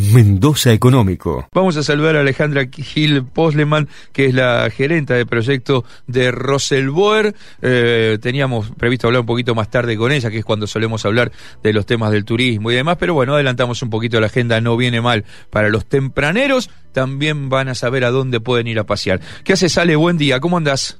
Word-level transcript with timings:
Mendoza 0.00 0.72
Económico. 0.72 1.46
Vamos 1.52 1.76
a 1.76 1.82
saludar 1.82 2.16
a 2.16 2.20
Alejandra 2.20 2.64
Gil 2.72 3.22
Posleman, 3.22 3.86
que 4.12 4.26
es 4.26 4.34
la 4.34 4.70
gerenta 4.70 5.12
de 5.14 5.26
proyecto 5.26 5.84
de 6.06 6.30
Roselboer. 6.30 7.34
Eh, 7.60 8.18
teníamos 8.22 8.70
previsto 8.70 9.08
hablar 9.08 9.20
un 9.20 9.26
poquito 9.26 9.54
más 9.54 9.70
tarde 9.70 9.98
con 9.98 10.10
ella, 10.10 10.30
que 10.30 10.38
es 10.38 10.44
cuando 10.44 10.66
solemos 10.66 11.04
hablar 11.04 11.32
de 11.62 11.74
los 11.74 11.84
temas 11.84 12.12
del 12.12 12.24
turismo 12.24 12.70
y 12.70 12.74
demás, 12.74 12.96
pero 12.98 13.12
bueno, 13.12 13.34
adelantamos 13.34 13.82
un 13.82 13.90
poquito 13.90 14.18
la 14.20 14.28
agenda, 14.28 14.58
no 14.62 14.74
viene 14.78 15.02
mal 15.02 15.26
para 15.50 15.68
los 15.68 15.84
tempraneros, 15.86 16.70
también 16.92 17.50
van 17.50 17.68
a 17.68 17.74
saber 17.74 18.04
a 18.04 18.10
dónde 18.10 18.40
pueden 18.40 18.68
ir 18.68 18.78
a 18.78 18.84
pasear. 18.84 19.20
¿Qué 19.44 19.52
hace, 19.52 19.68
Sale? 19.68 19.96
Buen 19.96 20.16
día, 20.16 20.40
¿cómo 20.40 20.56
andás? 20.56 20.98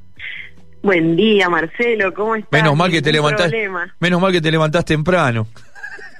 Buen 0.82 1.16
día, 1.16 1.48
Marcelo, 1.48 2.12
¿cómo 2.12 2.36
estás? 2.36 2.52
Menos 2.52 2.76
mal 2.76 2.90
que 2.90 3.00
te 3.00 3.12
levantás, 3.12 3.50
menos 3.98 4.20
mal 4.20 4.32
que 4.32 4.40
te 4.40 4.50
levantás 4.50 4.84
temprano. 4.84 5.46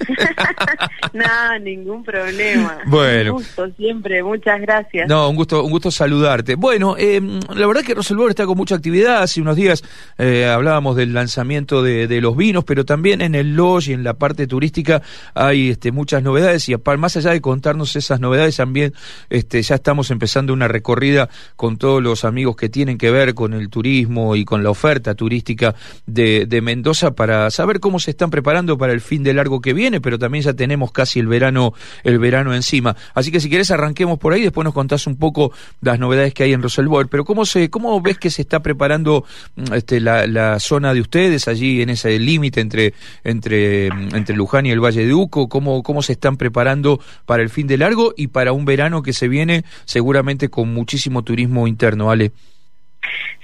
no, 1.13 1.59
ningún 1.61 2.05
problema. 2.05 2.79
Bueno. 2.87 3.33
Un 3.33 3.39
gusto 3.39 3.71
siempre, 3.77 4.23
muchas 4.23 4.61
gracias. 4.61 5.09
No, 5.09 5.29
un 5.29 5.37
gusto, 5.37 5.63
un 5.63 5.71
gusto 5.71 5.91
saludarte. 5.91 6.57
Bueno, 6.57 6.97
eh, 6.99 7.21
la 7.55 7.67
verdad 7.67 7.83
que 7.83 7.95
Roselbor 7.95 8.31
está 8.31 8.47
con 8.47 8.57
mucha 8.57 8.75
actividad. 8.75 9.23
Hace 9.23 9.41
unos 9.41 9.57
días 9.57 9.85
eh, 10.19 10.47
hablábamos 10.47 10.97
del 10.97 11.13
lanzamiento 11.13 11.83
de, 11.83 12.21
los 12.21 12.37
vinos, 12.37 12.65
pero 12.65 12.85
también 12.85 13.23
en 13.23 13.35
el 13.35 13.55
lodge 13.55 13.89
y 13.89 13.93
en 13.93 14.05
la 14.05 14.15
parte 14.15 14.47
turística 14.47 15.03
hay 15.35 15.71
este, 15.71 15.93
muchas 15.93 16.23
novedades 16.23 16.69
y 16.69 16.75
más 16.99 17.17
allá 17.17 17.31
de 17.31 17.41
contarnos 17.41 17.97
esas 17.97 18.21
novedades, 18.21 18.57
también 18.57 18.93
este, 19.29 19.63
ya 19.63 19.77
estamos 19.77 20.11
empezando 20.11 20.53
una 20.53 20.69
recorrida 20.69 21.29
con 21.57 21.79
todos 21.79 22.03
los 22.03 22.25
amigos 22.25 22.57
que 22.57 22.69
tienen 22.69 22.99
que 22.99 23.11
ver 23.11 23.35
con 23.35 23.55
el 23.55 23.71
turismo 23.71 24.37
y 24.37 24.45
con 24.45 24.63
la 24.63 24.71
oferta 24.71 25.15
turística 25.15 25.75
de, 26.07 26.47
de 26.47 26.61
Mendoza 26.61 27.13
para 27.13 27.51
saber 27.51 27.81
cómo 27.81 27.99
se 27.99 28.11
están 28.11 28.31
preparando 28.31 28.77
para 28.77 28.93
el 28.93 29.01
fin 29.01 29.23
de 29.23 29.35
largo 29.35 29.61
que 29.61 29.73
viene 29.73 29.90
pero 29.99 30.19
también 30.19 30.45
ya 30.45 30.53
tenemos 30.53 30.93
casi 30.93 31.19
el 31.19 31.27
verano, 31.27 31.73
el 32.05 32.19
verano 32.19 32.55
encima. 32.55 32.95
Así 33.15 33.33
que 33.33 33.41
si 33.41 33.49
quieres 33.49 33.71
arranquemos 33.71 34.19
por 34.19 34.35
ahí, 34.35 34.43
después 34.43 34.65
nos 34.65 34.75
contás 34.75 35.07
un 35.07 35.17
poco 35.17 35.53
las 35.81 35.99
novedades 35.99 36.35
que 36.35 36.45
hay 36.45 36.53
en 36.53 36.63
Roselboer. 36.63 37.09
Pero 37.09 37.25
cómo 37.25 37.47
se, 37.47 37.71
cómo 37.71 38.01
ves 38.01 38.19
que 38.19 38.31
se 38.31 38.43
está 38.43 38.61
preparando 38.61 39.25
mm, 39.57 39.73
este, 39.73 40.01
la, 40.01 40.61
zona 40.61 40.93
de 40.93 41.01
ustedes 41.01 41.49
allí 41.49 41.81
en 41.81 41.89
ese 41.89 42.19
límite 42.19 42.61
entre, 42.61 42.93
entre, 43.25 43.91
mm, 43.91 44.15
entre 44.15 44.37
Luján 44.37 44.67
y 44.67 44.71
el 44.71 44.81
Valle 44.81 45.07
de 45.07 45.15
Uco, 45.15 45.49
cómo, 45.49 45.83
cómo 45.83 46.03
se 46.03 46.13
están 46.13 46.37
preparando 46.37 47.01
para 47.25 47.43
el 47.43 47.49
fin 47.49 47.67
de 47.67 47.79
largo 47.79 48.13
y 48.17 48.27
para 48.27 48.53
un 48.53 48.67
verano 48.67 49.03
que 49.03 49.13
se 49.13 49.29
viene 49.29 49.65
seguramente 49.87 50.51
con 50.51 50.73
muchísimo 50.75 51.23
turismo 51.23 51.67
interno, 51.67 52.07
¿vale? 52.07 52.33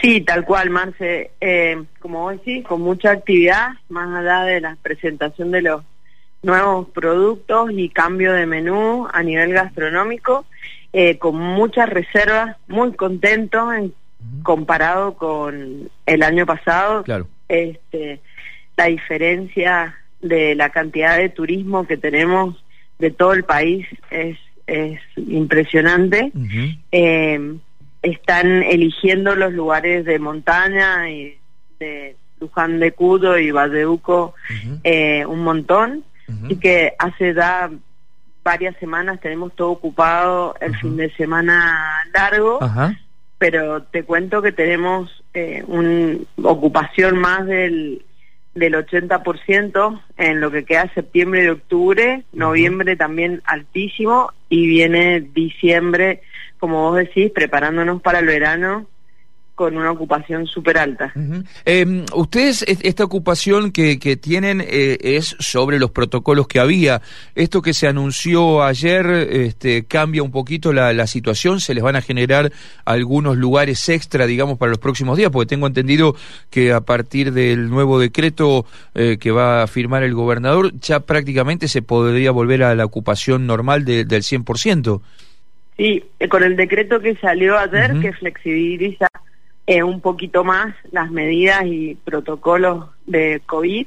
Sí, 0.00 0.20
tal 0.20 0.44
cual, 0.44 0.70
Marce. 0.70 1.30
Eh, 1.40 1.82
como 2.00 2.20
vos 2.20 2.32
decís, 2.32 2.64
con 2.64 2.82
mucha 2.82 3.12
actividad, 3.12 3.70
más 3.88 4.08
allá 4.14 4.44
de 4.44 4.60
la 4.60 4.76
presentación 4.82 5.50
de 5.50 5.62
los 5.62 5.82
nuevos 6.46 6.88
productos 6.90 7.70
y 7.72 7.90
cambio 7.90 8.32
de 8.32 8.46
menú 8.46 9.06
a 9.12 9.22
nivel 9.22 9.52
gastronómico, 9.52 10.46
eh, 10.92 11.18
con 11.18 11.36
muchas 11.36 11.88
reservas, 11.90 12.56
muy 12.68 12.92
contentos 12.92 13.74
en, 13.74 13.92
comparado 14.42 15.14
con 15.14 15.90
el 16.06 16.22
año 16.22 16.46
pasado. 16.46 17.02
Claro. 17.02 17.28
Este, 17.48 18.20
la 18.76 18.86
diferencia 18.86 19.96
de 20.22 20.54
la 20.54 20.70
cantidad 20.70 21.18
de 21.18 21.28
turismo 21.28 21.86
que 21.86 21.96
tenemos 21.96 22.64
de 22.98 23.10
todo 23.10 23.32
el 23.32 23.44
país 23.44 23.86
es, 24.10 24.38
es 24.66 25.00
impresionante. 25.16 26.32
Eh, 26.92 27.56
están 28.02 28.62
eligiendo 28.62 29.34
los 29.34 29.52
lugares 29.52 30.04
de 30.04 30.18
montaña 30.18 31.10
y 31.10 31.36
de 31.80 32.16
Luján 32.40 32.78
de 32.78 32.92
Cudo 32.92 33.38
y 33.38 33.50
Valladeuco 33.50 34.34
eh, 34.84 35.24
un 35.26 35.40
montón 35.40 36.04
y 36.48 36.56
que 36.56 36.94
hace 36.98 37.34
ya 37.34 37.70
varias 38.42 38.76
semanas 38.78 39.20
tenemos 39.20 39.54
todo 39.54 39.70
ocupado 39.70 40.54
el 40.60 40.76
fin 40.76 40.96
de 40.96 41.10
semana 41.16 42.04
largo, 42.12 42.58
pero 43.38 43.82
te 43.82 44.04
cuento 44.04 44.40
que 44.42 44.52
tenemos 44.52 45.22
eh, 45.34 45.64
una 45.66 46.16
ocupación 46.42 47.18
más 47.18 47.46
del 47.46 48.02
del 48.56 48.74
80% 48.74 50.00
en 50.16 50.40
lo 50.40 50.50
que 50.50 50.64
queda 50.64 50.90
septiembre 50.94 51.44
y 51.44 51.48
octubre, 51.48 52.24
noviembre 52.32 52.96
también 52.96 53.42
altísimo 53.44 54.32
y 54.48 54.66
viene 54.66 55.20
diciembre, 55.20 56.22
como 56.58 56.88
vos 56.88 56.96
decís, 56.96 57.30
preparándonos 57.32 58.00
para 58.00 58.20
el 58.20 58.26
verano 58.26 58.86
con 59.56 59.74
una 59.74 59.90
ocupación 59.90 60.46
súper 60.46 60.76
alta. 60.76 61.12
Em, 61.64 62.04
ustedes, 62.14 62.62
esta 62.68 63.04
ocupación 63.04 63.72
que, 63.72 63.98
que 63.98 64.18
tienen 64.18 64.60
eh, 64.60 64.98
es 65.00 65.34
sobre 65.38 65.78
los 65.78 65.90
protocolos 65.90 66.46
que 66.46 66.60
había. 66.60 67.00
Esto 67.34 67.62
que 67.62 67.72
se 67.72 67.88
anunció 67.88 68.62
ayer 68.62 69.06
este, 69.06 69.86
cambia 69.86 70.22
un 70.22 70.30
poquito 70.30 70.74
la, 70.74 70.92
la, 70.92 71.06
situación, 71.06 71.60
se 71.60 71.72
les 71.72 71.82
van 71.82 71.96
a 71.96 72.02
generar 72.02 72.52
algunos 72.84 73.38
lugares 73.38 73.88
extra, 73.88 74.26
digamos, 74.26 74.58
para 74.58 74.70
los 74.70 74.78
próximos 74.78 75.16
días, 75.16 75.30
porque 75.30 75.48
tengo 75.48 75.66
entendido 75.66 76.14
que 76.50 76.72
a 76.72 76.82
partir 76.82 77.32
del 77.32 77.70
nuevo 77.70 77.98
decreto 77.98 78.66
eh, 78.94 79.16
que 79.18 79.30
va 79.30 79.62
a 79.62 79.66
firmar 79.66 80.02
el 80.02 80.12
gobernador, 80.12 80.78
ya 80.80 81.00
prácticamente 81.00 81.66
se 81.66 81.80
podría 81.80 82.30
volver 82.30 82.62
a 82.62 82.74
la 82.74 82.84
ocupación 82.84 83.46
normal 83.46 83.86
del 83.86 84.06
100%. 84.06 85.00
Sí, 85.78 86.04
eh, 86.18 86.28
con 86.28 86.42
el 86.42 86.56
decreto 86.56 87.00
que 87.00 87.16
salió 87.16 87.58
ayer, 87.58 87.98
que 88.00 88.12
flexibiliza 88.12 89.08
eh, 89.66 89.82
un 89.82 90.00
poquito 90.00 90.44
más 90.44 90.74
las 90.92 91.10
medidas 91.10 91.64
y 91.66 91.96
protocolos 92.04 92.86
de 93.06 93.42
COVID, 93.46 93.86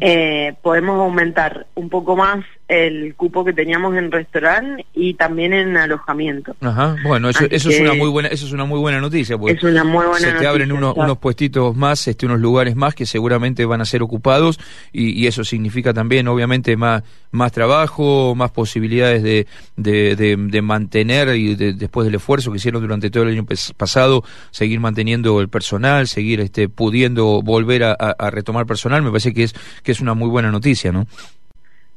eh, 0.00 0.54
podemos 0.62 1.00
aumentar 1.00 1.66
un 1.74 1.88
poco 1.88 2.16
más 2.16 2.44
el 2.68 3.14
cupo 3.14 3.44
que 3.44 3.52
teníamos 3.52 3.96
en 3.96 4.10
restaurante 4.10 4.86
y 4.92 5.14
también 5.14 5.52
en 5.52 5.76
alojamiento. 5.76 6.56
Ajá, 6.60 6.96
bueno, 7.04 7.28
eso, 7.28 7.44
eso 7.48 7.70
es 7.70 7.80
una 7.80 7.94
muy 7.94 8.08
buena, 8.08 8.28
eso 8.28 8.44
es 8.44 8.52
una 8.52 8.64
muy 8.64 8.80
buena 8.80 9.00
noticia, 9.00 9.38
porque 9.38 9.54
es 9.54 9.62
una 9.62 9.84
muy 9.84 10.04
buena 10.04 10.32
se 10.32 10.32
te 10.32 10.46
abren 10.46 10.72
unos, 10.72 10.96
unos 10.96 11.18
puestitos 11.18 11.76
más, 11.76 12.08
este, 12.08 12.26
unos 12.26 12.40
lugares 12.40 12.74
más 12.74 12.94
que 12.94 13.06
seguramente 13.06 13.64
van 13.64 13.80
a 13.80 13.84
ser 13.84 14.02
ocupados 14.02 14.58
y, 14.92 15.26
eso 15.26 15.42
significa 15.42 15.92
también, 15.92 16.28
obviamente, 16.28 16.76
más, 16.76 17.02
más 17.32 17.50
trabajo, 17.50 18.34
más 18.36 18.52
posibilidades 18.52 19.24
de, 19.24 19.46
de, 19.76 20.36
de, 20.36 20.62
mantener 20.62 21.34
y 21.36 21.56
después 21.56 22.04
del 22.04 22.14
esfuerzo 22.14 22.52
que 22.52 22.58
hicieron 22.58 22.80
durante 22.80 23.10
todo 23.10 23.24
el 23.24 23.30
año 23.30 23.44
pasado, 23.76 24.22
seguir 24.52 24.78
manteniendo 24.78 25.40
el 25.40 25.48
personal, 25.48 26.06
seguir 26.06 26.40
este, 26.40 26.68
pudiendo 26.68 27.42
volver 27.42 27.82
a, 27.82 27.92
a 27.94 28.30
retomar 28.30 28.66
personal, 28.66 29.02
me 29.02 29.10
parece 29.10 29.34
que 29.34 29.42
es, 29.42 29.54
que 29.82 29.90
es 29.90 30.00
una 30.00 30.14
muy 30.14 30.28
buena 30.28 30.52
noticia, 30.52 30.92
¿no? 30.92 31.06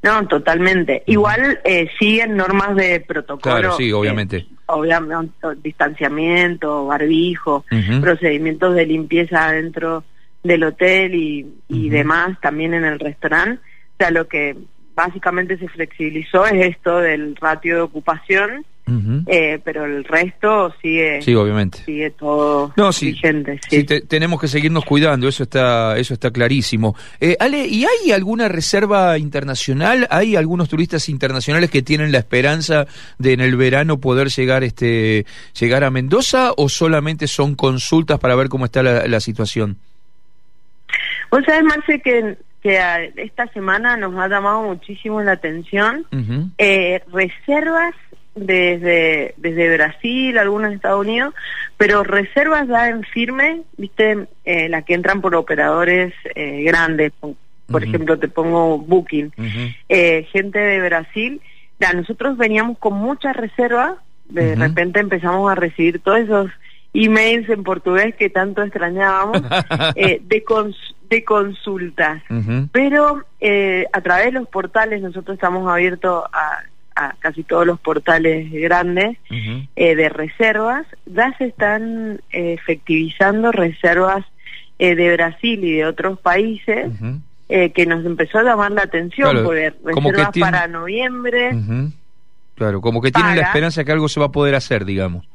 No, 0.02 0.26
totalmente. 0.26 1.02
Igual 1.06 1.60
eh, 1.64 1.88
siguen 1.98 2.36
normas 2.36 2.74
de 2.74 3.00
protocolo. 3.00 3.54
Claro, 3.54 3.76
sí, 3.76 3.92
obviamente. 3.92 4.38
Eh, 4.38 4.46
obviamente, 4.66 5.34
distanciamiento, 5.62 6.86
barbijo, 6.86 7.64
procedimientos 8.00 8.74
de 8.74 8.86
limpieza 8.86 9.52
dentro 9.52 10.04
del 10.42 10.64
hotel 10.64 11.14
y, 11.14 11.46
y 11.68 11.90
demás, 11.90 12.40
también 12.40 12.72
en 12.72 12.84
el 12.84 12.98
restaurante. 12.98 13.60
O 13.60 13.96
sea, 13.98 14.10
lo 14.10 14.26
que 14.26 14.56
básicamente 14.94 15.58
se 15.58 15.68
flexibilizó 15.68 16.46
es 16.46 16.76
esto 16.76 16.98
del 16.98 17.36
ratio 17.36 17.76
de 17.76 17.82
ocupación 17.82 18.64
eh, 19.26 19.60
pero 19.64 19.84
el 19.84 20.04
resto 20.04 20.72
sigue 20.82 21.22
sí 21.22 21.34
obviamente. 21.34 21.78
sigue 21.84 22.10
todo 22.10 22.72
vigente 23.00 23.60
sí, 23.68 23.84
tenemos 23.84 24.40
que 24.40 24.48
seguirnos 24.48 24.84
cuidando 24.84 25.28
eso 25.28 25.44
está 25.44 25.96
eso 25.96 26.14
está 26.14 26.30
clarísimo. 26.30 26.96
Eh, 27.20 27.36
Ale 27.38 27.66
y 27.66 27.84
hay 27.84 28.12
alguna 28.12 28.48
reserva 28.48 29.16
internacional 29.18 30.06
hay 30.10 30.36
algunos 30.36 30.68
turistas 30.68 31.08
internacionales 31.08 31.70
que 31.70 31.82
tienen 31.82 32.12
la 32.12 32.18
esperanza 32.18 32.86
de 33.18 33.32
en 33.32 33.40
el 33.40 33.56
verano 33.56 34.00
poder 34.00 34.28
llegar 34.28 34.64
este 34.64 35.26
llegar 35.58 35.84
a 35.84 35.90
Mendoza 35.90 36.52
o 36.56 36.68
solamente 36.68 37.26
son 37.26 37.54
consultas 37.54 38.18
para 38.18 38.34
ver 38.34 38.48
cómo 38.48 38.64
está 38.64 38.82
la, 38.82 39.20
situación 39.20 39.76
vos 41.30 41.42
sabés 41.44 41.62
Marce 41.64 42.00
que 42.00 42.36
que 42.62 42.78
esta 43.16 43.46
semana 43.48 43.96
nos 43.96 44.16
ha 44.16 44.28
llamado 44.28 44.62
muchísimo 44.62 45.22
la 45.22 45.32
atención 45.32 46.06
eh, 46.58 47.02
reservas 47.12 47.94
desde, 48.40 49.34
desde 49.36 49.76
Brasil, 49.76 50.38
algunos 50.38 50.70
de 50.70 50.76
Estados 50.76 51.06
Unidos, 51.06 51.34
pero 51.76 52.02
reservas 52.02 52.66
ya 52.68 52.88
en 52.88 53.02
firme, 53.02 53.62
viste, 53.76 54.26
eh, 54.44 54.68
las 54.68 54.84
que 54.84 54.94
entran 54.94 55.20
por 55.20 55.34
operadores 55.34 56.14
eh, 56.34 56.62
grandes, 56.62 57.12
por 57.70 57.84
ejemplo, 57.84 58.18
te 58.18 58.28
pongo 58.28 58.78
Booking, 58.78 59.32
eh, 59.88 60.26
gente 60.32 60.58
de 60.58 60.80
Brasil, 60.80 61.40
ya, 61.78 61.92
nosotros 61.92 62.36
veníamos 62.36 62.78
con 62.78 62.94
muchas 62.94 63.36
reservas, 63.36 63.94
de 64.28 64.54
repente 64.54 65.00
empezamos 65.00 65.50
a 65.50 65.54
recibir 65.54 66.00
todos 66.00 66.20
esos 66.20 66.50
emails 66.94 67.48
en 67.48 67.62
portugués 67.62 68.14
que 68.16 68.30
tanto 68.30 68.62
extrañábamos, 68.62 69.42
de, 69.94 70.22
de 71.08 71.24
consultas, 71.24 72.22
pero 72.72 73.24
a 73.92 74.00
través 74.00 74.26
de 74.26 74.32
los 74.32 74.48
portales 74.48 75.02
nosotros 75.02 75.34
estamos 75.34 75.68
abiertos 75.70 76.24
a 76.32 76.64
casi 77.18 77.42
todos 77.42 77.66
los 77.66 77.80
portales 77.80 78.50
grandes 78.50 79.16
eh, 79.30 79.94
de 79.94 80.08
reservas, 80.08 80.86
ya 81.06 81.34
se 81.38 81.46
están 81.46 82.20
eh, 82.30 82.54
efectivizando 82.54 83.52
reservas 83.52 84.24
eh, 84.78 84.94
de 84.94 85.12
Brasil 85.12 85.64
y 85.64 85.76
de 85.76 85.86
otros 85.86 86.18
países 86.20 86.90
que 87.48 87.84
nos 87.84 88.06
empezó 88.06 88.38
a 88.38 88.44
llamar 88.44 88.70
la 88.70 88.82
atención, 88.82 89.42
porque 89.44 89.74
reservas 89.84 90.38
para 90.38 90.68
noviembre. 90.68 91.50
Claro, 92.54 92.80
como 92.80 93.02
que 93.02 93.10
tienen 93.10 93.36
la 93.36 93.42
esperanza 93.42 93.82
que 93.82 93.90
algo 93.90 94.08
se 94.08 94.20
va 94.20 94.26
a 94.26 94.32
poder 94.32 94.54
hacer, 94.54 94.84
digamos. 94.84 95.26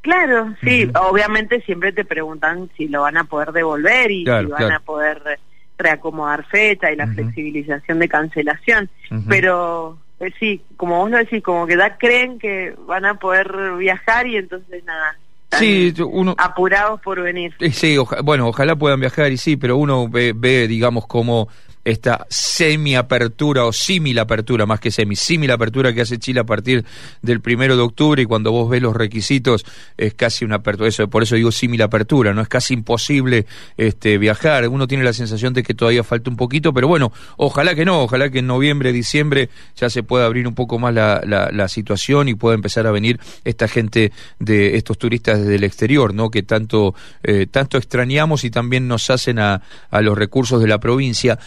Claro, 0.00 0.54
sí, 0.62 0.90
obviamente 1.08 1.60
siempre 1.62 1.92
te 1.92 2.04
preguntan 2.04 2.68
si 2.76 2.88
lo 2.88 3.02
van 3.02 3.16
a 3.16 3.24
poder 3.24 3.52
devolver 3.52 4.10
y 4.10 4.24
si 4.24 4.24
van 4.24 4.72
a 4.72 4.80
poder 4.80 5.38
reacomodar 5.78 6.44
fecha 6.46 6.90
y 6.90 6.96
la 6.96 7.06
flexibilización 7.06 7.98
de 7.98 8.08
cancelación, 8.08 8.88
pero 9.28 9.98
eh, 10.20 10.32
sí, 10.38 10.62
como 10.76 10.98
vos 10.98 11.10
lo 11.10 11.18
decís, 11.18 11.42
como 11.42 11.66
que 11.66 11.76
da 11.76 11.98
creen 11.98 12.38
que 12.38 12.74
van 12.86 13.04
a 13.04 13.18
poder 13.18 13.52
viajar 13.78 14.26
y 14.26 14.36
entonces 14.36 14.84
nada, 14.84 15.16
sí, 15.52 15.94
uno, 15.98 16.34
apurados 16.38 17.00
por 17.00 17.20
venir. 17.22 17.54
Sí, 17.72 17.96
bueno, 18.24 18.48
ojalá 18.48 18.76
puedan 18.76 19.00
viajar 19.00 19.30
y 19.32 19.36
sí, 19.36 19.56
pero 19.56 19.76
uno 19.76 20.08
ve, 20.08 20.32
ve 20.34 20.66
digamos, 20.68 21.06
como 21.06 21.48
esta 21.86 22.26
semi-apertura 22.28 23.64
o 23.64 23.72
símil-apertura, 23.72 24.66
más 24.66 24.80
que 24.80 24.90
semi, 24.90 25.14
símil-apertura 25.14 25.94
que 25.94 26.00
hace 26.00 26.18
Chile 26.18 26.40
a 26.40 26.44
partir 26.44 26.84
del 27.22 27.40
primero 27.40 27.76
de 27.76 27.82
octubre 27.82 28.20
y 28.20 28.24
cuando 28.24 28.50
vos 28.50 28.68
ves 28.68 28.82
los 28.82 28.96
requisitos 28.96 29.64
es 29.96 30.14
casi 30.14 30.44
una 30.44 30.56
apertura, 30.56 30.88
eso, 30.88 31.08
por 31.08 31.22
eso 31.22 31.36
digo 31.36 31.52
símil-apertura, 31.52 32.34
no 32.34 32.42
es 32.42 32.48
casi 32.48 32.74
imposible 32.74 33.46
este, 33.76 34.18
viajar, 34.18 34.68
uno 34.68 34.88
tiene 34.88 35.04
la 35.04 35.12
sensación 35.12 35.54
de 35.54 35.62
que 35.62 35.74
todavía 35.74 36.02
falta 36.02 36.28
un 36.28 36.36
poquito, 36.36 36.74
pero 36.74 36.88
bueno, 36.88 37.12
ojalá 37.36 37.76
que 37.76 37.84
no, 37.84 38.02
ojalá 38.02 38.30
que 38.30 38.40
en 38.40 38.48
noviembre, 38.48 38.92
diciembre 38.92 39.48
ya 39.76 39.88
se 39.88 40.02
pueda 40.02 40.26
abrir 40.26 40.48
un 40.48 40.56
poco 40.56 40.80
más 40.80 40.92
la, 40.92 41.22
la, 41.24 41.68
situación 41.68 42.28
y 42.28 42.34
pueda 42.34 42.56
empezar 42.56 42.88
a 42.88 42.90
venir 42.90 43.20
esta 43.44 43.68
gente 43.68 44.10
de 44.40 44.76
estos 44.76 44.98
turistas 44.98 45.38
desde 45.38 45.54
el 45.54 45.62
exterior, 45.62 46.14
¿no? 46.14 46.30
Que 46.30 46.42
tanto, 46.42 46.96
eh, 47.22 47.46
tanto 47.48 47.78
extrañamos 47.78 48.42
y 48.42 48.50
también 48.50 48.88
nos 48.88 49.10
hacen 49.10 49.38
a, 49.38 49.62
a 49.90 50.00
los 50.00 50.16
recursos 50.18 50.60
de 50.60 50.68
la 50.68 50.78
provincia 50.78 51.38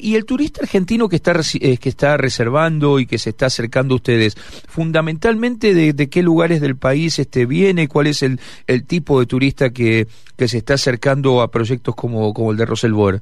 y 0.00 0.16
el 0.16 0.24
turista 0.24 0.62
argentino 0.62 1.08
que 1.08 1.16
está, 1.16 1.32
eh, 1.60 1.76
que 1.78 1.88
está 1.88 2.16
reservando 2.16 2.98
y 2.98 3.06
que 3.06 3.18
se 3.18 3.30
está 3.30 3.46
acercando 3.46 3.94
a 3.94 3.96
ustedes, 3.96 4.34
fundamentalmente 4.68 5.74
de, 5.74 6.08
qué 6.08 6.22
lugares 6.22 6.60
del 6.60 6.76
país 6.76 7.18
este, 7.18 7.46
viene, 7.46 7.88
cuál 7.88 8.06
es 8.06 8.22
el, 8.22 8.40
el 8.66 8.84
tipo 8.86 9.20
de 9.20 9.26
turista 9.26 9.70
que, 9.70 10.06
que 10.36 10.48
se 10.48 10.58
está 10.58 10.74
acercando 10.74 11.42
a 11.42 11.50
proyectos 11.50 11.94
como, 11.94 12.32
como 12.32 12.52
el 12.52 12.56
de 12.56 12.66
Roselbohr. 12.66 13.20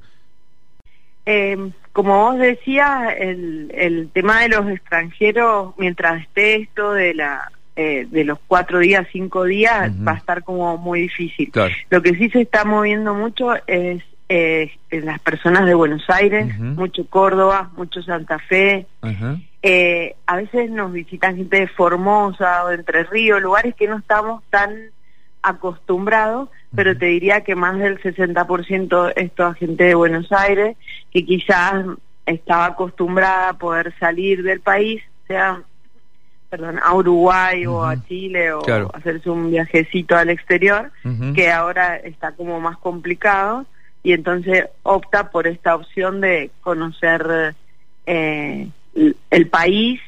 Eh, 1.26 1.56
como 1.92 2.24
vos 2.24 2.38
decías, 2.38 3.14
el, 3.18 3.70
el 3.74 4.10
tema 4.10 4.42
de 4.42 4.48
los 4.48 4.68
extranjeros, 4.68 5.74
mientras 5.78 6.22
esté 6.22 6.56
esto 6.56 6.92
de 6.92 7.14
la 7.14 7.50
eh, 7.76 8.06
de 8.08 8.22
los 8.22 8.38
cuatro 8.46 8.78
días, 8.78 9.04
cinco 9.10 9.42
días, 9.42 9.90
va 10.06 10.12
a 10.12 10.16
estar 10.16 10.44
como 10.44 10.78
muy 10.78 11.00
difícil. 11.00 11.50
Lo 11.90 12.02
que 12.02 12.14
sí 12.14 12.30
se 12.30 12.42
está 12.42 12.64
moviendo 12.64 13.14
mucho 13.14 13.48
es 13.66 14.00
eh, 14.28 14.70
las 14.90 15.20
personas 15.20 15.66
de 15.66 15.74
Buenos 15.74 16.08
Aires, 16.08 16.58
mucho 16.58 17.06
Córdoba, 17.06 17.70
mucho 17.76 18.02
Santa 18.02 18.38
Fe. 18.38 18.86
Eh, 19.62 20.16
a 20.26 20.36
veces 20.36 20.70
nos 20.70 20.92
visitan 20.92 21.36
gente 21.36 21.60
de 21.60 21.68
Formosa 21.68 22.64
o 22.64 22.68
de 22.68 22.76
Entre 22.76 23.04
Ríos, 23.04 23.42
lugares 23.42 23.74
que 23.74 23.86
no 23.86 23.98
estamos 23.98 24.42
tan 24.50 24.90
acostumbrados, 25.42 26.48
pero 26.74 26.96
te 26.96 27.06
diría 27.06 27.42
que 27.42 27.54
más 27.54 27.78
del 27.78 28.00
60% 28.00 29.12
es 29.14 29.32
toda 29.32 29.54
gente 29.54 29.84
de 29.84 29.94
Buenos 29.94 30.32
Aires, 30.32 30.76
que 31.12 31.24
quizás 31.24 31.84
estaba 32.24 32.66
acostumbrada 32.66 33.50
a 33.50 33.58
poder 33.58 33.94
salir 33.98 34.42
del 34.42 34.60
país, 34.60 35.02
sea 35.28 35.62
perdón, 36.48 36.78
a 36.82 36.94
Uruguay 36.94 37.66
o 37.66 37.84
a 37.84 38.02
Chile 38.04 38.52
o 38.52 38.62
hacerse 38.94 39.28
un 39.28 39.50
viajecito 39.50 40.16
al 40.16 40.30
exterior, 40.30 40.92
que 41.34 41.50
ahora 41.50 41.96
está 41.96 42.32
como 42.32 42.60
más 42.60 42.78
complicado 42.78 43.66
y 44.04 44.12
entonces 44.12 44.66
opta 44.84 45.30
por 45.30 45.48
esta 45.48 45.74
opción 45.74 46.20
de 46.20 46.50
conocer 46.60 47.54
eh, 48.06 48.68
el 49.30 49.48
país 49.48 50.00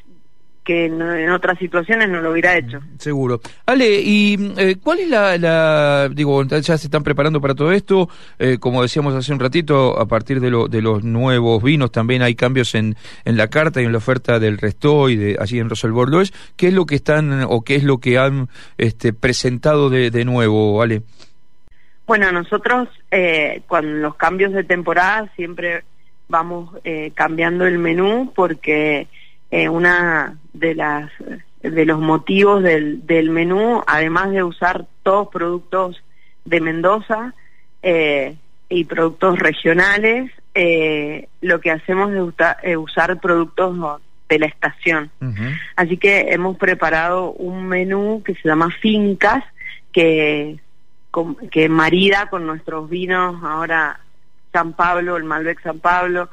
que 0.67 0.87
en 0.87 1.31
otras 1.31 1.59
situaciones 1.61 2.09
no 2.09 2.21
lo 2.21 2.33
hubiera 2.33 2.59
hecho. 2.59 2.81
Seguro. 2.99 3.41
Ale, 3.67 4.01
¿y 4.01 4.37
eh, 4.59 4.77
cuál 4.83 4.99
es 4.99 5.09
la, 5.09 6.11
digo, 6.13 6.43
ya 6.43 6.77
se 6.77 6.89
están 6.89 7.05
preparando 7.05 7.41
para 7.41 7.55
todo 7.55 7.71
esto? 7.71 8.09
Eh, 8.41 8.59
como 8.59 8.83
decíamos 8.83 9.15
hace 9.15 9.33
un 9.33 9.39
ratito, 9.39 9.99
a 9.99 10.07
partir 10.07 10.41
de, 10.41 10.51
lo, 10.51 10.67
de 10.67 10.83
los 10.83 11.05
nuevos 11.05 11.63
vinos 11.63 11.93
también 11.93 12.21
hay 12.23 12.35
cambios 12.35 12.75
en, 12.75 12.97
en 13.25 13.37
la 13.37 13.49
carta 13.49 13.81
y 13.81 13.85
en 13.85 13.93
la 13.93 13.99
oferta 13.99 14.41
del 14.41 14.59
resto 14.59 15.09
y 15.09 15.15
de 15.15 15.37
allí 15.39 15.61
en 15.61 15.69
Bordeaux. 15.69 16.33
¿Qué 16.57 16.67
es 16.69 16.75
lo 16.75 16.85
que 16.85 16.97
están 16.97 17.45
o 17.49 17.63
qué 17.63 17.77
es 17.77 17.85
lo 17.85 17.99
que 17.99 18.19
han 18.19 18.49
este, 18.77 19.13
presentado 19.13 19.89
de, 19.89 20.11
de 20.11 20.25
nuevo, 20.25 20.83
Ale? 20.83 21.03
Bueno, 22.07 22.31
nosotros 22.31 22.89
eh, 23.11 23.63
con 23.67 24.01
los 24.01 24.15
cambios 24.15 24.53
de 24.53 24.65
temporada 24.65 25.31
siempre 25.35 25.83
vamos 26.29 26.71
eh, 26.85 27.13
cambiando 27.15 27.67
el 27.67 27.79
menú 27.79 28.33
porque 28.35 29.09
eh, 29.51 29.69
una 29.69 30.39
de 30.53 30.75
las 30.75 31.11
de 31.63 31.85
los 31.85 31.99
motivos 31.99 32.63
del, 32.63 33.07
del 33.07 33.31
menú, 33.31 33.83
además 33.87 34.31
de 34.31 34.45
usar 34.45 34.87
todos 35.03 35.29
productos 35.29 36.03
de 36.45 36.61
Mendoza 36.61 37.35
eh, 37.83 38.37
y 38.69 38.85
productos 38.85 39.39
regionales, 39.39 40.31
eh, 40.55 41.29
lo 41.41 41.61
que 41.61 41.71
hacemos 41.71 42.13
es 42.63 42.77
usar 42.77 43.21
productos 43.21 44.01
de 44.29 44.39
la 44.39 44.47
estación. 44.47 45.11
Así 45.77 45.97
que 45.97 46.27
hemos 46.31 46.57
preparado 46.57 47.33
un 47.33 47.67
menú 47.67 48.23
que 48.25 48.35
se 48.35 48.49
llama 48.49 48.71
Fincas, 48.81 49.45
que 49.93 50.59
que 51.51 51.69
marida 51.69 52.29
con 52.29 52.47
nuestros 52.47 52.89
vinos 52.89 53.43
ahora 53.43 54.01
San 54.53 54.73
Pablo, 54.73 55.17
el 55.17 55.25
Malbec 55.25 55.63
San 55.63 55.81
Pablo 55.81 56.29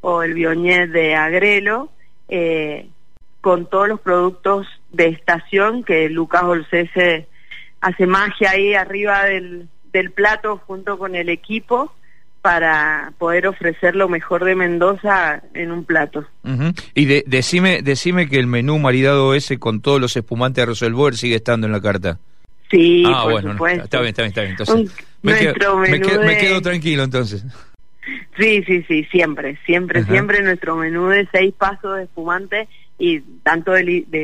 o 0.00 0.22
el 0.22 0.34
Biognet 0.34 0.90
de 0.90 1.14
Agrelo, 1.14 1.90
eh, 2.28 2.88
con 3.40 3.66
todos 3.66 3.88
los 3.88 4.00
productos 4.00 4.66
de 4.92 5.08
estación 5.08 5.84
que 5.84 6.08
Lucas 6.08 6.44
Olcese 6.44 7.28
hace 7.80 8.06
magia 8.06 8.50
ahí 8.50 8.74
arriba 8.74 9.24
del, 9.24 9.68
del 9.92 10.10
plato 10.10 10.60
junto 10.66 10.98
con 10.98 11.14
el 11.14 11.28
equipo 11.28 11.92
para 12.42 13.12
poder 13.18 13.46
ofrecer 13.46 13.96
lo 13.96 14.08
mejor 14.08 14.44
de 14.44 14.54
Mendoza 14.54 15.42
en 15.54 15.72
un 15.72 15.84
plato. 15.84 16.24
Y 16.94 17.04
de, 17.04 17.24
decime, 17.26 17.82
decime 17.82 18.28
que 18.28 18.38
el 18.38 18.46
menú 18.46 18.78
maridado 18.78 19.34
ese 19.34 19.58
con 19.58 19.80
todos 19.80 20.00
los 20.00 20.16
espumantes 20.16 20.62
de 20.62 20.66
Roselboer 20.66 21.16
sigue 21.16 21.36
estando 21.36 21.66
en 21.66 21.72
la 21.72 21.80
carta. 21.80 22.18
Sí, 22.70 23.02
ah, 23.06 23.22
por 23.22 23.32
bueno, 23.32 23.52
supuesto. 23.52 23.84
está 23.84 24.00
bien, 24.00 24.08
está 24.10 24.22
bien, 24.22 24.30
está 24.30 24.42
bien. 24.42 24.56
Entonces, 24.58 25.06
me, 25.22 25.34
quedo, 25.38 25.76
me, 25.78 26.36
quedo, 26.36 26.60
tranquilo 26.60 27.02
entonces. 27.02 27.44
Sí, 28.38 28.62
sí, 28.66 28.84
sí, 28.86 29.04
siempre, 29.10 29.58
siempre, 29.66 30.04
siempre 30.04 30.42
nuestro 30.42 30.76
menú 30.76 31.08
de 31.08 31.28
seis 31.32 31.52
pasos 31.56 31.96
de 31.96 32.04
espumante 32.04 32.68
y 32.98 33.20
tanto 33.42 33.72
de, 33.72 33.82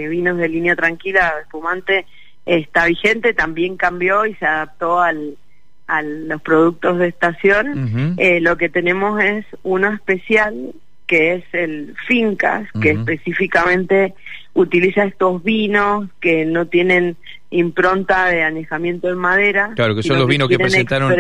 vinos 0.09 0.39
de 0.39 0.49
línea 0.49 0.77
tranquila, 0.77 1.35
espumante, 1.43 2.07
está 2.47 2.87
vigente, 2.87 3.35
también 3.35 3.77
cambió 3.77 4.27
y 4.27 4.35
se 4.35 4.47
adaptó 4.47 5.01
al, 5.01 5.37
a 5.87 6.03
los 6.03 6.41
productos 6.43 6.99
de 6.99 7.09
estación. 7.09 8.15
eh, 8.19 8.41
lo 8.41 8.57
que 8.57 8.69
tenemos 8.69 9.23
es 9.23 9.45
uno 9.63 9.93
especial 9.93 10.75
que 11.07 11.35
es 11.35 11.45
el 11.53 11.95
Fincas, 12.07 12.69
que 12.81 12.93
específicamente 12.93 14.15
utiliza 14.55 15.05
estos 15.05 15.43
vinos 15.43 16.09
que 16.21 16.45
no 16.45 16.67
tienen 16.67 17.17
impronta 17.55 18.27
de 18.27 18.43
anejamiento 18.43 19.09
en 19.09 19.17
madera. 19.17 19.73
Claro, 19.77 19.95
que 19.95 20.03
son 20.03 20.19
los 20.19 20.27
vinos 20.27 20.49
que, 20.49 20.59
presentaron. 20.59 21.15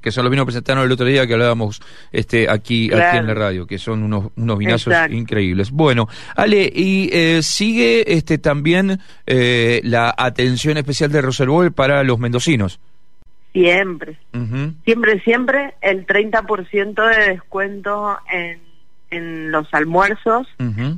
que 0.00 0.10
son 0.10 0.24
los 0.24 0.30
vinos 0.30 0.44
que 0.44 0.46
presentaron 0.46 0.84
el 0.84 0.92
otro 0.92 1.04
día 1.04 1.26
que 1.26 1.34
hablábamos 1.34 1.82
este 2.10 2.48
aquí, 2.48 2.92
aquí 2.92 3.18
en 3.18 3.26
la 3.26 3.34
radio, 3.34 3.66
que 3.66 3.78
son 3.78 4.02
unos, 4.02 4.30
unos 4.36 4.58
vinazos 4.58 4.94
increíbles. 5.10 5.70
Bueno, 5.70 6.08
Ale, 6.34 6.72
y 6.74 7.10
eh, 7.12 7.42
sigue 7.42 8.14
este 8.14 8.38
también 8.38 8.98
eh, 9.26 9.80
la 9.84 10.14
atención 10.16 10.78
especial 10.78 11.12
de 11.12 11.20
Roserboel 11.20 11.72
para 11.72 12.02
los 12.02 12.18
mendocinos. 12.18 12.80
Siempre, 13.52 14.18
siempre, 14.84 15.20
siempre 15.20 15.74
el 15.80 16.06
30% 16.06 17.08
de 17.08 17.32
descuento 17.32 18.18
en 18.30 18.66
en 19.10 19.50
los 19.50 19.72
almuerzos 19.72 20.48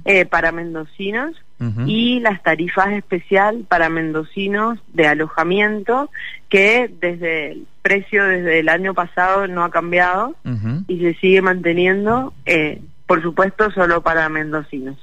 eh, 0.04 0.25
para 0.25 0.50
mendocinos 0.50 1.37
y 1.87 2.21
las 2.21 2.43
tarifas 2.43 2.93
especial 2.93 3.65
para 3.69 3.88
mendocinos 3.88 4.79
de 4.93 5.09
alojamiento 5.09 6.09
que 6.49 6.91
desde 7.00 7.53
el 7.53 7.67
precio 7.83 8.25
desde 8.25 8.61
el 8.61 8.69
año 8.69 8.95
pasado 8.95 9.49
no 9.49 9.65
ha 9.65 9.71
cambiado 9.71 10.37
y 10.87 11.00
se 11.00 11.15
sigue 11.15 11.43
manteniendo 11.43 12.33
eh, 12.47 12.81
por 13.09 13.23
supuesto 13.23 13.71
solo 13.71 14.03
para 14.03 14.29
mendocinos. 14.29 14.99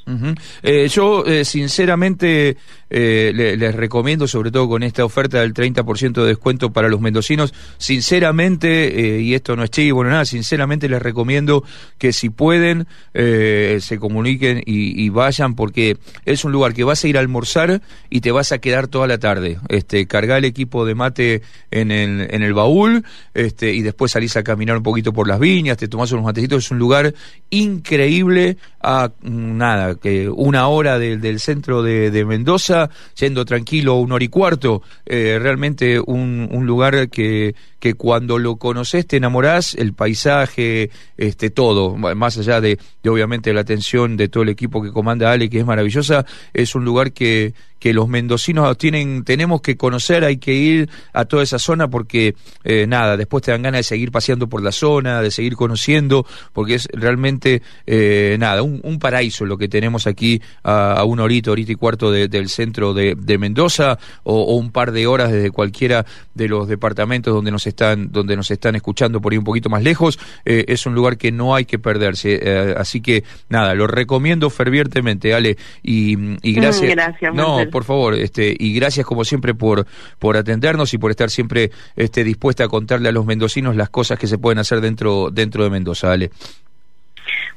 Eh, 0.62 0.88
yo 0.88 1.26
eh, 1.26 1.44
sinceramente 1.44 2.56
eh, 2.90 3.32
les 3.58 3.76
recomiendo, 3.76 4.28
sobre 4.28 4.52
todo 4.52 4.68
con 4.68 4.84
esta 4.84 5.04
oferta 5.06 5.42
del 5.42 5.54
30% 5.54 6.14
de 6.14 6.28
descuento 6.28 6.72
para 6.72 6.88
los 6.88 7.02
mendocinos, 7.02 7.54
sinceramente, 7.78 9.20
y 9.22 9.34
esto 9.34 9.56
no 9.56 9.64
es 9.64 9.72
chivo, 9.72 9.98
bueno, 9.98 10.12
nada, 10.12 10.26
sinceramente 10.26 10.88
les 10.90 11.02
recomiendo 11.02 11.64
que 11.98 12.14
si 12.14 12.30
pueden 12.30 12.88
se 13.14 13.98
comuniquen 14.00 14.62
y, 14.66 15.10
vayan 15.10 15.56
porque 15.56 15.98
es 16.26 16.44
un 16.44 16.52
lugar 16.52 16.74
que 16.74 16.84
vas 16.84 17.04
a 17.04 17.08
ir 17.08 17.18
a 17.18 17.22
almorzar 17.22 17.82
y 18.10 18.22
te 18.22 18.32
vas 18.32 18.52
a 18.52 18.58
quedar 18.58 18.88
toda 18.88 19.08
la 19.08 19.18
tarde. 19.18 19.60
Este, 19.70 20.06
cargar 20.08 20.40
el 20.40 20.46
equipo 20.46 20.86
de 20.86 20.96
mate 20.96 21.42
en 21.72 21.92
el, 21.92 22.28
en 22.30 22.44
el 22.44 22.54
baúl 22.54 23.04
este, 23.34 23.74
y 23.74 23.82
después 23.82 24.12
salís 24.12 24.36
a 24.38 24.44
caminar 24.44 24.78
un 24.78 24.84
poquito 24.84 25.14
por 25.14 25.28
las 25.28 25.40
viñas, 25.40 25.78
te 25.78 25.88
tomás 25.88 26.12
unos 26.12 26.26
matecitos, 26.26 26.66
es 26.66 26.72
un 26.72 26.80
lugar 26.80 27.14
increíble 27.50 28.58
a 28.82 29.10
mm, 29.22 29.58
nada, 29.58 29.96
que 29.96 30.30
una 30.30 30.68
hora 30.68 31.00
del 31.00 31.40
centro 31.40 31.82
de, 31.84 32.26
Mendoza, 32.26 32.75
yendo 33.20 33.46
tranquilo 33.46 33.96
una 33.96 34.16
hora 34.16 34.26
y 34.26 34.30
cuarto, 34.30 34.82
eh, 35.06 35.38
realmente 35.42 36.00
un, 36.00 36.48
un 36.52 36.66
lugar 36.66 37.10
que, 37.10 37.56
que 37.80 37.94
cuando 37.94 38.38
lo 38.38 38.56
conoces 38.56 39.06
te 39.06 39.18
enamorás, 39.18 39.76
el 39.76 39.94
paisaje, 39.94 40.90
este 41.18 41.50
todo, 41.50 41.96
más 41.96 42.38
allá 42.38 42.62
de, 42.62 42.80
de 43.04 43.10
obviamente 43.10 43.54
la 43.54 43.62
atención 43.62 44.18
de 44.18 44.28
todo 44.28 44.44
el 44.44 44.50
equipo 44.50 44.82
que 44.82 44.92
comanda 44.92 45.32
Ale, 45.32 45.50
que 45.50 45.60
es 45.60 45.66
maravillosa, 45.66 46.26
es 46.54 46.76
un 46.76 46.86
lugar 46.86 47.12
que, 47.12 47.54
que 47.86 47.94
los 47.94 48.08
mendocinos 48.08 48.76
tienen, 48.80 49.24
tenemos 49.24 49.62
que 49.62 49.78
conocer, 49.78 50.24
hay 50.24 50.38
que 50.38 50.56
ir 50.56 50.90
a 51.14 51.26
toda 51.26 51.44
esa 51.44 51.60
zona 51.60 51.88
porque 51.88 52.34
eh, 52.64 52.88
nada, 52.88 53.16
después 53.16 53.44
te 53.44 53.52
dan 53.52 53.62
ganas 53.62 53.78
de 53.78 53.84
seguir 53.84 54.12
paseando 54.12 54.50
por 54.50 54.64
la 54.64 54.72
zona, 54.72 55.22
de 55.22 55.30
seguir 55.30 55.56
conociendo, 55.56 56.26
porque 56.52 56.74
es 56.74 56.88
realmente 56.92 57.62
eh, 57.86 58.38
nada, 58.40 58.64
un, 58.64 58.98
paraíso 58.98 59.46
lo 59.46 59.56
que 59.60 59.68
tenemos 59.68 60.08
aquí 60.08 60.42
a, 60.64 60.94
a 60.94 61.04
una 61.04 61.26
horita, 61.26 61.52
horita 61.52 61.74
y 61.74 61.76
cuarto 61.76 62.10
del 62.12 62.50
centro 62.50 62.96
de, 62.96 63.38
Mendoza, 63.38 64.00
o, 64.24 64.56
un 64.56 64.72
par 64.72 64.92
de 64.92 65.06
horas 65.06 65.32
desde 65.32 65.52
cualquiera 65.52 66.08
de 66.34 66.48
los 66.48 66.68
departamentos 66.68 67.36
donde 67.36 67.52
nos 67.52 67.68
están, 67.68 68.12
donde 68.12 68.36
nos 68.36 68.50
están 68.50 68.74
escuchando 68.76 69.22
por 69.22 69.32
ahí 69.32 69.38
un 69.38 69.44
poquito 69.44 69.70
más 69.70 69.84
lejos, 69.84 70.18
eh, 70.44 70.66
es 70.70 70.88
un 70.88 70.96
lugar 70.96 71.20
que 71.20 71.32
no 71.32 71.54
hay 71.54 71.66
que 71.66 71.78
perderse. 71.78 72.74
así 72.78 73.00
que 73.00 73.24
nada, 73.48 73.76
lo 73.76 73.86
recomiendo 73.86 74.50
fervientemente, 74.50 75.36
Ale, 75.36 75.56
y, 75.84 76.18
y 76.42 76.54
gracias. 76.54 76.90
gracias 76.90 77.32
no, 77.36 77.60
por 77.76 77.84
favor, 77.84 78.14
este, 78.14 78.56
y 78.58 78.74
gracias 78.74 79.06
como 79.06 79.26
siempre 79.26 79.54
por, 79.54 79.86
por 80.18 80.38
atendernos 80.38 80.94
y 80.94 80.98
por 80.98 81.12
estar 81.12 81.30
siempre 81.30 81.72
este, 81.98 82.24
dispuesta 82.24 82.64
a 82.64 82.68
contarle 82.70 83.10
a 83.10 83.12
los 83.12 83.26
mendocinos 83.26 83.76
las 83.76 83.90
cosas 83.90 84.18
que 84.18 84.28
se 84.28 84.38
pueden 84.38 84.60
hacer 84.60 84.80
dentro, 84.80 85.30
dentro 85.30 85.66
de 85.66 85.70
Mendoza, 85.70 86.14
Ale. 86.14 86.32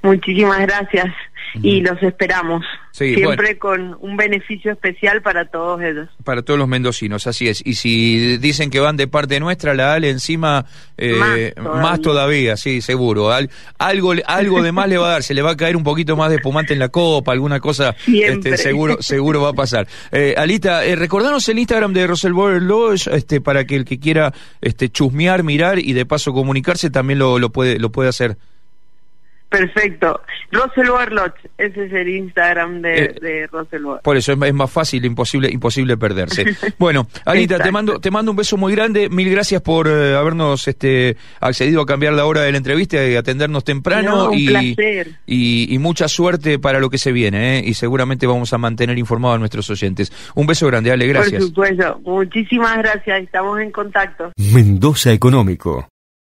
Muchísimas 0.02 0.58
gracias 0.58 1.06
y 1.54 1.80
los 1.80 2.02
esperamos. 2.02 2.64
Siempre 2.92 3.58
con 3.58 3.96
un 4.00 4.16
beneficio 4.16 4.72
especial 4.72 5.22
para 5.22 5.46
todos 5.46 5.80
ellos. 5.82 6.08
Para 6.24 6.42
todos 6.42 6.58
los 6.58 6.66
mendocinos, 6.68 7.26
así 7.26 7.48
es. 7.48 7.62
Y 7.64 7.74
si 7.74 8.38
dicen 8.38 8.70
que 8.70 8.80
van 8.80 8.96
de 8.96 9.06
parte 9.06 9.38
nuestra, 9.38 9.74
la 9.74 9.94
Ale 9.94 10.10
encima 10.10 10.66
eh, 10.96 11.54
más, 11.62 12.00
todavía. 12.00 12.56
sí, 12.56 12.80
seguro. 12.80 13.30
algo, 13.78 14.14
algo 14.26 14.62
de 14.62 14.72
más 14.72 14.88
le 14.88 14.98
va 14.98 15.08
a 15.08 15.10
dar, 15.12 15.22
se 15.22 15.34
le 15.34 15.42
va 15.42 15.52
a 15.52 15.56
caer 15.56 15.76
un 15.76 15.84
poquito 15.84 16.16
más 16.16 16.30
de 16.30 16.36
espumante 16.36 16.72
en 16.72 16.80
la 16.80 16.88
copa, 16.88 17.32
alguna 17.32 17.60
cosa 17.60 17.94
este, 18.06 18.56
seguro, 18.56 18.96
seguro 19.00 19.42
va 19.42 19.50
a 19.50 19.54
pasar. 19.54 19.86
Eh, 20.10 20.34
Alita, 20.36 20.84
eh, 20.84 20.96
recordanos 20.96 21.48
el 21.48 21.58
Instagram 21.58 21.92
de 21.92 22.06
Roselboer 22.06 22.62
Lodge 22.62 23.08
este, 23.08 23.40
para 23.40 23.64
que 23.64 23.76
el 23.76 23.84
que 23.84 23.98
quiera 23.98 24.32
este, 24.60 24.88
chusmear, 24.88 25.44
mirar 25.44 25.78
y 25.78 25.92
de 25.92 26.04
paso 26.04 26.32
comunicarse 26.32 26.90
también 26.90 27.18
lo, 27.18 27.38
lo, 27.38 27.50
puede, 27.50 27.78
lo 27.78 27.92
puede 27.92 28.08
hacer. 28.08 28.36
Perfecto. 29.48 30.20
Russell 30.52 30.88
ese 31.56 31.84
es 31.86 31.92
el 31.92 32.08
Instagram 32.08 32.82
de, 32.82 33.04
eh, 33.04 33.14
de 33.20 33.48
Por 34.02 34.16
eso 34.16 34.32
es, 34.32 34.54
más 34.54 34.70
fácil, 34.70 35.04
imposible, 35.06 35.50
imposible 35.50 35.96
perderse. 35.96 36.44
bueno, 36.78 37.08
Anita, 37.24 37.58
te 37.58 37.72
mando, 37.72 37.98
te 37.98 38.10
mando 38.10 38.30
un 38.30 38.36
beso 38.36 38.56
muy 38.58 38.74
grande. 38.74 39.08
Mil 39.08 39.30
gracias 39.30 39.62
por 39.62 39.88
eh, 39.88 40.14
habernos 40.14 40.68
este, 40.68 41.16
accedido 41.40 41.80
a 41.80 41.86
cambiar 41.86 42.12
la 42.12 42.26
hora 42.26 42.42
de 42.42 42.52
la 42.52 42.58
entrevista 42.58 43.04
y 43.06 43.16
atendernos 43.16 43.64
temprano. 43.64 44.30
y, 44.34 44.74
Y, 45.26 45.78
mucha 45.78 46.08
suerte 46.08 46.58
para 46.58 46.80
lo 46.80 46.90
que 46.90 46.98
se 46.98 47.12
viene, 47.12 47.58
¿eh? 47.58 47.62
y 47.64 47.74
seguramente 47.74 48.26
vamos 48.26 48.52
a 48.52 48.58
mantener 48.58 48.98
informados 48.98 49.36
a 49.36 49.38
nuestros 49.38 49.70
oyentes. 49.70 50.12
Un 50.34 50.46
beso 50.46 50.66
grande, 50.66 50.90
Ale, 50.92 51.06
gracias. 51.06 51.40
Por 51.40 51.48
supuesto. 51.48 52.00
Muchísimas 52.04 52.76
gracias. 52.78 53.22
Estamos 53.22 53.60
en 53.60 53.70
contacto. 53.70 54.32
Mendoza 54.52 55.12
Económico. 55.12 55.88